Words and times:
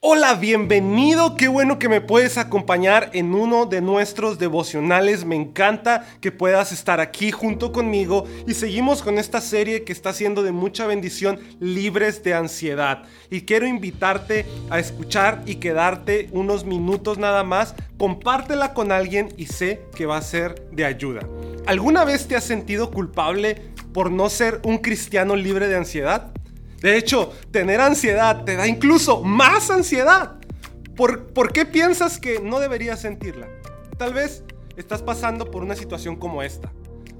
Hola, 0.00 0.34
bienvenido. 0.34 1.34
Qué 1.34 1.48
bueno 1.48 1.80
que 1.80 1.88
me 1.88 2.00
puedes 2.00 2.38
acompañar 2.38 3.10
en 3.14 3.34
uno 3.34 3.66
de 3.66 3.80
nuestros 3.80 4.38
devocionales. 4.38 5.24
Me 5.24 5.34
encanta 5.34 6.06
que 6.20 6.30
puedas 6.30 6.70
estar 6.70 7.00
aquí 7.00 7.32
junto 7.32 7.72
conmigo 7.72 8.24
y 8.46 8.54
seguimos 8.54 9.02
con 9.02 9.18
esta 9.18 9.40
serie 9.40 9.82
que 9.82 9.92
está 9.92 10.12
siendo 10.12 10.44
de 10.44 10.52
mucha 10.52 10.86
bendición, 10.86 11.40
libres 11.58 12.22
de 12.22 12.32
ansiedad. 12.32 13.02
Y 13.28 13.40
quiero 13.40 13.66
invitarte 13.66 14.46
a 14.70 14.78
escuchar 14.78 15.42
y 15.46 15.56
quedarte 15.56 16.28
unos 16.30 16.64
minutos 16.64 17.18
nada 17.18 17.42
más. 17.42 17.74
Compártela 17.98 18.74
con 18.74 18.92
alguien 18.92 19.34
y 19.36 19.46
sé 19.46 19.80
que 19.96 20.06
va 20.06 20.18
a 20.18 20.22
ser 20.22 20.64
de 20.70 20.84
ayuda. 20.84 21.22
¿Alguna 21.66 22.04
vez 22.04 22.28
te 22.28 22.36
has 22.36 22.44
sentido 22.44 22.92
culpable 22.92 23.72
por 23.92 24.12
no 24.12 24.30
ser 24.30 24.60
un 24.62 24.78
cristiano 24.78 25.34
libre 25.34 25.66
de 25.66 25.74
ansiedad? 25.74 26.30
De 26.80 26.96
hecho, 26.96 27.32
tener 27.50 27.80
ansiedad 27.80 28.44
te 28.44 28.54
da 28.54 28.68
incluso 28.68 29.22
más 29.22 29.70
ansiedad. 29.70 30.36
¿Por, 30.96 31.52
qué 31.52 31.64
piensas 31.64 32.18
que 32.18 32.40
no 32.40 32.60
deberías 32.60 33.00
sentirla? 33.00 33.48
Tal 33.98 34.14
vez 34.14 34.44
estás 34.76 35.02
pasando 35.02 35.50
por 35.50 35.62
una 35.62 35.74
situación 35.74 36.16
como 36.16 36.42
esta, 36.42 36.72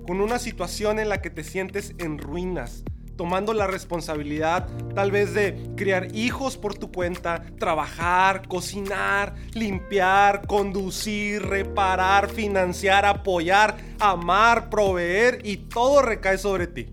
con 0.06 0.20
una 0.20 0.38
situación 0.38 0.98
en 0.98 1.09
la 1.09 1.20
que 1.20 1.30
te 1.30 1.42
sientes 1.42 1.95
en 1.98 2.19
ruinas, 2.19 2.84
tomando 3.16 3.52
la 3.52 3.66
responsabilidad 3.66 4.69
tal 4.95 5.10
vez 5.10 5.34
de 5.34 5.70
criar 5.77 6.14
hijos 6.14 6.56
por 6.56 6.77
tu 6.77 6.92
cuenta, 6.92 7.45
trabajar, 7.59 8.47
cocinar, 8.47 9.34
limpiar, 9.55 10.47
conducir, 10.47 11.42
reparar, 11.42 12.30
financiar, 12.30 13.05
apoyar, 13.05 13.77
amar, 13.98 14.70
proveer 14.70 15.41
y 15.45 15.56
todo 15.56 16.02
recae 16.02 16.38
sobre 16.38 16.69
ti. 16.69 16.86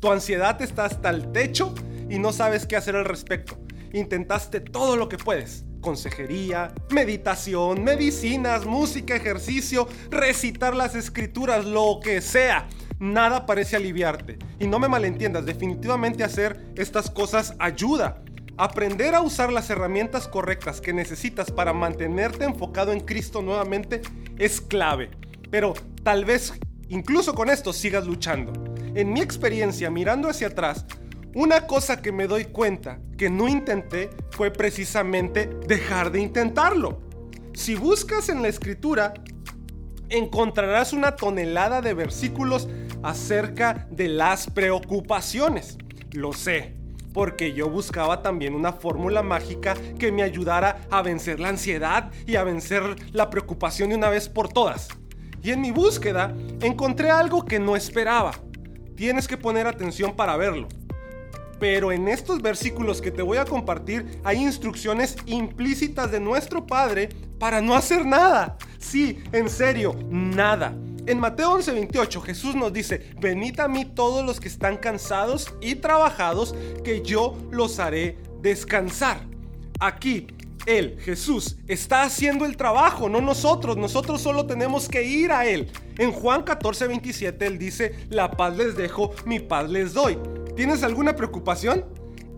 Tu 0.00 0.10
ansiedad 0.10 0.60
está 0.60 0.86
hasta 0.86 1.10
el 1.10 1.32
techo 1.32 1.74
y 2.10 2.18
no 2.18 2.32
sabes 2.32 2.66
qué 2.66 2.76
hacer 2.76 2.96
al 2.96 3.04
respecto. 3.04 3.56
Intentaste 3.92 4.60
todo 4.60 4.96
lo 4.96 5.08
que 5.08 5.16
puedes. 5.16 5.64
Consejería, 5.80 6.74
meditación, 6.90 7.82
medicinas, 7.82 8.66
música, 8.66 9.16
ejercicio, 9.16 9.88
recitar 10.10 10.74
las 10.74 10.94
escrituras, 10.94 11.64
lo 11.64 12.00
que 12.02 12.20
sea. 12.20 12.68
Nada 12.98 13.46
parece 13.46 13.76
aliviarte. 13.76 14.38
Y 14.58 14.66
no 14.66 14.78
me 14.78 14.88
malentiendas, 14.88 15.46
definitivamente 15.46 16.22
hacer 16.22 16.72
estas 16.76 17.10
cosas 17.10 17.54
ayuda. 17.58 18.22
Aprender 18.58 19.14
a 19.14 19.22
usar 19.22 19.50
las 19.50 19.70
herramientas 19.70 20.28
correctas 20.28 20.82
que 20.82 20.92
necesitas 20.92 21.50
para 21.50 21.72
mantenerte 21.72 22.44
enfocado 22.44 22.92
en 22.92 23.00
Cristo 23.00 23.40
nuevamente 23.40 24.02
es 24.38 24.60
clave. 24.60 25.10
Pero 25.50 25.72
tal 26.02 26.26
vez 26.26 26.52
incluso 26.90 27.34
con 27.34 27.48
esto 27.48 27.72
sigas 27.72 28.06
luchando. 28.06 28.52
En 28.94 29.12
mi 29.12 29.20
experiencia, 29.20 29.90
mirando 29.90 30.28
hacia 30.28 30.48
atrás, 30.48 30.84
una 31.34 31.66
cosa 31.66 32.02
que 32.02 32.12
me 32.12 32.26
doy 32.26 32.46
cuenta 32.46 32.98
que 33.16 33.30
no 33.30 33.48
intenté 33.48 34.10
fue 34.30 34.50
precisamente 34.50 35.48
dejar 35.66 36.10
de 36.10 36.20
intentarlo. 36.20 37.00
Si 37.54 37.74
buscas 37.74 38.28
en 38.28 38.42
la 38.42 38.48
escritura, 38.48 39.14
encontrarás 40.08 40.92
una 40.92 41.14
tonelada 41.14 41.80
de 41.82 41.94
versículos 41.94 42.68
acerca 43.02 43.86
de 43.90 44.08
las 44.08 44.48
preocupaciones. 44.50 45.78
Lo 46.12 46.32
sé, 46.32 46.74
porque 47.12 47.52
yo 47.52 47.70
buscaba 47.70 48.22
también 48.22 48.54
una 48.54 48.72
fórmula 48.72 49.22
mágica 49.22 49.74
que 49.98 50.10
me 50.10 50.22
ayudara 50.22 50.80
a 50.90 51.02
vencer 51.02 51.38
la 51.38 51.48
ansiedad 51.48 52.10
y 52.26 52.36
a 52.36 52.44
vencer 52.44 52.82
la 53.12 53.30
preocupación 53.30 53.90
de 53.90 53.96
una 53.96 54.10
vez 54.10 54.28
por 54.28 54.48
todas. 54.48 54.88
Y 55.42 55.52
en 55.52 55.60
mi 55.60 55.70
búsqueda 55.70 56.34
encontré 56.60 57.10
algo 57.10 57.44
que 57.44 57.58
no 57.58 57.76
esperaba. 57.76 58.32
Tienes 58.96 59.26
que 59.28 59.38
poner 59.38 59.66
atención 59.66 60.14
para 60.14 60.36
verlo. 60.36 60.68
Pero 61.60 61.92
en 61.92 62.08
estos 62.08 62.42
versículos 62.42 63.00
que 63.00 63.12
te 63.12 63.22
voy 63.22 63.38
a 63.38 63.44
compartir 63.44 64.20
hay 64.24 64.38
instrucciones 64.38 65.16
implícitas 65.26 66.10
de 66.10 66.18
nuestro 66.18 66.66
Padre 66.66 67.10
para 67.38 67.60
no 67.60 67.76
hacer 67.76 68.04
nada. 68.04 68.56
Sí, 68.78 69.22
en 69.30 69.48
serio, 69.48 69.94
nada. 70.08 70.74
En 71.06 71.20
Mateo 71.20 71.52
11:28 71.58 72.22
Jesús 72.22 72.54
nos 72.56 72.72
dice, 72.72 73.10
venid 73.20 73.60
a 73.60 73.68
mí 73.68 73.84
todos 73.84 74.24
los 74.24 74.40
que 74.40 74.48
están 74.48 74.78
cansados 74.78 75.54
y 75.60 75.76
trabajados, 75.76 76.54
que 76.82 77.02
yo 77.02 77.36
los 77.50 77.78
haré 77.78 78.16
descansar. 78.42 79.20
Aquí 79.78 80.26
él, 80.66 80.98
Jesús, 81.00 81.56
está 81.68 82.02
haciendo 82.02 82.44
el 82.44 82.56
trabajo, 82.56 83.08
no 83.08 83.20
nosotros. 83.20 83.76
Nosotros 83.76 84.20
solo 84.20 84.46
tenemos 84.46 84.88
que 84.88 85.02
ir 85.02 85.32
a 85.32 85.46
Él. 85.46 85.70
En 85.96 86.12
Juan 86.12 86.42
14, 86.42 86.86
27, 86.86 87.46
Él 87.46 87.58
dice, 87.58 87.94
la 88.10 88.30
paz 88.30 88.56
les 88.56 88.76
dejo, 88.76 89.12
mi 89.24 89.40
paz 89.40 89.68
les 89.70 89.94
doy. 89.94 90.18
¿Tienes 90.56 90.82
alguna 90.82 91.14
preocupación? 91.16 91.84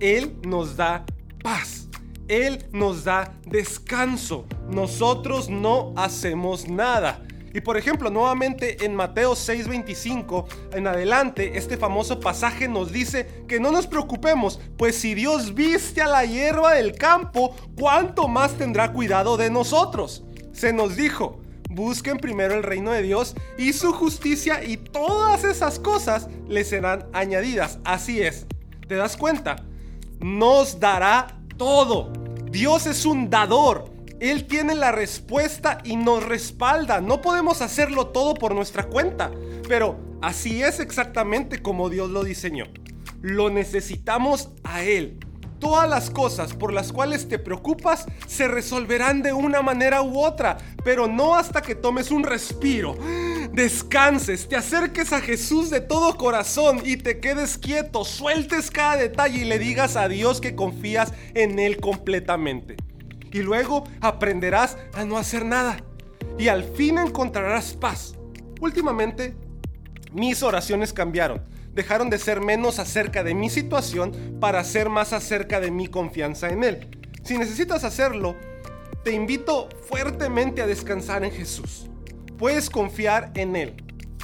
Él 0.01 0.37
nos 0.47 0.77
da 0.77 1.05
paz. 1.43 1.89
Él 2.29 2.65
nos 2.73 3.05
da 3.05 3.35
descanso. 3.47 4.47
Nosotros 4.69 5.49
no 5.49 5.93
hacemos 5.97 6.69
nada. 6.69 7.23
Y 7.55 7.61
por 7.61 7.77
ejemplo, 7.77 8.11
nuevamente 8.11 8.85
en 8.85 8.95
Mateo 8.95 9.35
6:25 9.35 10.47
en 10.73 10.87
adelante, 10.87 11.59
este 11.59 11.77
famoso 11.77 12.19
pasaje 12.19 12.69
nos 12.69 12.93
dice 12.93 13.45
que 13.47 13.61
no 13.61 13.71
nos 13.71 13.87
preocupemos, 13.87 14.59
pues 14.79 14.97
si 14.97 15.15
Dios 15.15 15.55
viste 15.55 16.01
a 16.01 16.09
la 16.09 16.25
hierba 16.25 16.75
del 16.75 16.95
campo, 16.95 17.55
¿cuánto 17.79 18.27
más 18.29 18.53
tendrá 18.55 18.93
cuidado 18.93 19.37
de 19.37 19.51
nosotros? 19.51 20.25
Se 20.53 20.73
nos 20.73 20.97
dijo, 20.97 21.42
busquen 21.75 22.19
primero 22.19 22.55
el 22.55 22.63
reino 22.63 22.93
de 22.93 23.03
Dios 23.03 23.35
y 23.59 23.73
su 23.73 23.93
justicia 23.93 24.63
y 24.65 24.77
todas 24.77 25.45
esas 25.45 25.79
cosas 25.79 26.29
les 26.49 26.69
serán 26.69 27.07
añadidas. 27.13 27.79
Así 27.85 28.23
es. 28.23 28.47
¿Te 28.89 28.97
das 28.97 29.17
cuenta? 29.17 29.57
Nos 30.21 30.81
dará 30.81 31.39
todo. 31.57 32.13
Dios 32.51 32.87
es 32.87 33.05
un 33.05 33.31
dador. 33.31 33.91
Él 34.21 34.47
tiene 34.47 34.75
la 34.75 34.93
respuesta 34.93 35.79
y 35.83 35.97
nos 35.97 36.25
respalda. 36.25 37.01
No 37.01 37.21
podemos 37.21 37.61
hacerlo 37.61 38.09
todo 38.09 38.35
por 38.35 38.55
nuestra 38.55 38.85
cuenta, 38.85 39.33
pero 39.67 39.99
así 40.21 40.63
es 40.63 40.79
exactamente 40.79 41.61
como 41.61 41.89
Dios 41.89 42.11
lo 42.11 42.23
diseñó. 42.23 42.67
Lo 43.21 43.51
necesitamos 43.51 44.51
a 44.63 44.83
Él. 44.83 45.19
Todas 45.63 45.89
las 45.89 46.11
cosas 46.11 46.55
por 46.55 46.73
las 46.73 46.93
cuales 46.93 47.29
te 47.29 47.39
preocupas 47.39 48.07
se 48.27 48.49
resolverán 48.49 49.23
de 49.23 49.33
una 49.33 49.63
manera 49.63 50.03
u 50.03 50.19
otra, 50.19 50.59
pero 50.83 51.07
no 51.07 51.37
hasta 51.37 51.63
que 51.63 51.77
tomes 51.77 52.11
un 52.11 52.25
respiro, 52.25 52.97
descanses, 53.53 54.49
te 54.49 54.57
acerques 54.57 55.13
a 55.13 55.21
Jesús 55.21 55.71
de 55.71 55.81
todo 55.81 56.17
corazón 56.17 56.81
y 56.85 56.97
te 56.97 57.21
quedes 57.21 57.59
quieto, 57.59 58.05
sueltes 58.05 58.73
cada 58.73 58.97
detalle 58.97 59.43
y 59.43 59.45
le 59.45 59.61
digas 59.61 59.95
a 59.95 60.09
Dios 60.09 60.41
que 60.41 60.57
confías 60.57 61.13
en 61.35 61.61
Él 61.61 61.77
completamente. 61.77 62.75
Y 63.31 63.39
luego 63.39 63.85
aprenderás 64.01 64.77
a 64.95 65.05
no 65.05 65.17
hacer 65.17 65.45
nada 65.45 65.77
y 66.41 66.49
al 66.49 66.65
fin 66.65 66.99
encontrarás 66.99 67.75
paz. 67.75 68.17
Últimamente, 68.61 69.37
mis 70.13 70.43
oraciones 70.43 70.93
cambiaron 70.93 71.52
dejaron 71.75 72.11
de 72.11 72.19
ser 72.19 72.41
menos 72.41 72.79
acerca 72.79 73.25
de 73.25 73.35
mi 73.35 73.51
situación 73.51 74.37
para 74.41 74.65
ser 74.65 74.89
más 74.89 75.13
acerca 75.13 75.61
de 75.61 75.71
mi 75.71 75.89
confianza 75.89 76.49
en 76.49 76.65
Él. 76.65 76.99
Si 77.23 77.39
necesitas 77.39 77.85
hacerlo, 77.85 78.37
te 79.05 79.13
invito 79.13 79.69
fuertemente 79.89 80.63
a 80.63 80.67
descansar 80.67 81.25
en 81.25 81.31
Jesús. 81.31 81.89
Puedes 82.39 82.71
confiar 82.71 83.33
en 83.35 83.57
Él. 83.57 83.77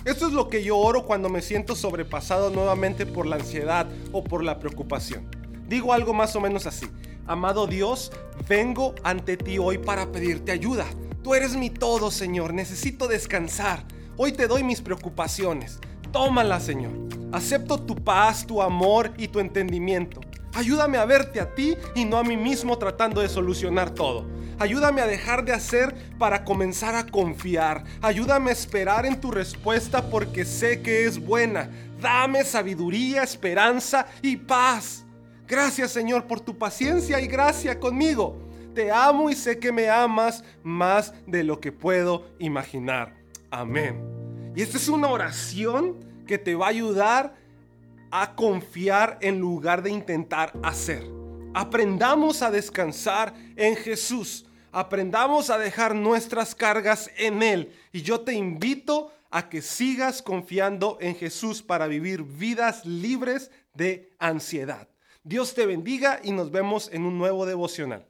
Esto 0.04 0.26
es 0.26 0.32
lo 0.32 0.48
que 0.48 0.62
yo 0.62 0.76
oro 0.76 1.04
cuando 1.04 1.28
me 1.28 1.42
siento 1.42 1.74
sobrepasado 1.74 2.50
nuevamente 2.50 3.04
por 3.04 3.26
la 3.26 3.36
ansiedad 3.36 3.86
o 4.12 4.22
por 4.24 4.44
la 4.44 4.58
preocupación. 4.58 5.28
Digo 5.66 5.92
algo 5.92 6.14
más 6.14 6.34
o 6.36 6.40
menos 6.40 6.66
así. 6.66 6.86
Amado 7.26 7.66
Dios, 7.66 8.10
vengo 8.48 8.94
ante 9.02 9.36
ti 9.36 9.58
hoy 9.58 9.78
para 9.78 10.10
pedirte 10.10 10.52
ayuda. 10.52 10.86
Tú 11.22 11.34
eres 11.34 11.56
mi 11.56 11.68
todo, 11.68 12.10
Señor. 12.10 12.54
Necesito 12.54 13.06
descansar. 13.06 13.84
Hoy 14.16 14.32
te 14.32 14.46
doy 14.46 14.62
mis 14.62 14.80
preocupaciones. 14.80 15.78
Tómala, 16.10 16.58
Señor. 16.58 17.07
Acepto 17.30 17.78
tu 17.78 17.94
paz, 17.94 18.46
tu 18.46 18.62
amor 18.62 19.12
y 19.18 19.28
tu 19.28 19.38
entendimiento. 19.38 20.20
Ayúdame 20.54 20.96
a 20.96 21.04
verte 21.04 21.40
a 21.40 21.54
ti 21.54 21.76
y 21.94 22.04
no 22.04 22.16
a 22.16 22.24
mí 22.24 22.36
mismo 22.36 22.78
tratando 22.78 23.20
de 23.20 23.28
solucionar 23.28 23.90
todo. 23.90 24.26
Ayúdame 24.58 25.02
a 25.02 25.06
dejar 25.06 25.44
de 25.44 25.52
hacer 25.52 25.94
para 26.18 26.42
comenzar 26.44 26.94
a 26.94 27.06
confiar. 27.06 27.84
Ayúdame 28.00 28.50
a 28.50 28.54
esperar 28.54 29.06
en 29.06 29.20
tu 29.20 29.30
respuesta 29.30 30.10
porque 30.10 30.44
sé 30.44 30.82
que 30.82 31.04
es 31.04 31.24
buena. 31.24 31.70
Dame 32.00 32.44
sabiduría, 32.44 33.22
esperanza 33.22 34.06
y 34.22 34.36
paz. 34.36 35.04
Gracias 35.46 35.92
Señor 35.92 36.26
por 36.26 36.40
tu 36.40 36.56
paciencia 36.56 37.20
y 37.20 37.26
gracia 37.26 37.78
conmigo. 37.78 38.38
Te 38.74 38.90
amo 38.90 39.28
y 39.28 39.34
sé 39.34 39.58
que 39.58 39.70
me 39.70 39.90
amas 39.90 40.42
más 40.62 41.12
de 41.26 41.44
lo 41.44 41.60
que 41.60 41.72
puedo 41.72 42.26
imaginar. 42.38 43.14
Amén. 43.50 44.02
Y 44.56 44.62
esta 44.62 44.76
es 44.76 44.88
una 44.88 45.08
oración 45.08 45.96
que 46.28 46.38
te 46.38 46.54
va 46.54 46.66
a 46.66 46.70
ayudar 46.70 47.34
a 48.12 48.36
confiar 48.36 49.18
en 49.20 49.40
lugar 49.40 49.82
de 49.82 49.90
intentar 49.90 50.52
hacer. 50.62 51.02
Aprendamos 51.54 52.42
a 52.42 52.52
descansar 52.52 53.34
en 53.56 53.74
Jesús. 53.74 54.46
Aprendamos 54.70 55.50
a 55.50 55.58
dejar 55.58 55.94
nuestras 55.94 56.54
cargas 56.54 57.10
en 57.16 57.42
Él. 57.42 57.72
Y 57.90 58.02
yo 58.02 58.20
te 58.20 58.34
invito 58.34 59.10
a 59.30 59.48
que 59.48 59.60
sigas 59.60 60.22
confiando 60.22 60.98
en 61.00 61.16
Jesús 61.16 61.62
para 61.62 61.86
vivir 61.86 62.22
vidas 62.22 62.84
libres 62.86 63.50
de 63.74 64.12
ansiedad. 64.18 64.88
Dios 65.24 65.54
te 65.54 65.66
bendiga 65.66 66.20
y 66.22 66.32
nos 66.32 66.50
vemos 66.50 66.90
en 66.92 67.04
un 67.04 67.18
nuevo 67.18 67.44
devocional. 67.44 68.06